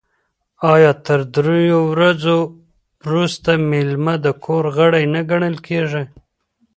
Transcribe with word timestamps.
آیا 0.73 0.91
تر 1.05 1.19
دریو 1.35 1.79
ورځو 1.93 2.37
وروسته 3.05 3.51
میلمه 3.71 4.15
د 4.25 4.27
کور 4.45 4.63
غړی 4.77 5.05
نه 5.13 5.21
ګڼل 5.29 5.55
کیږي؟ 5.67 6.03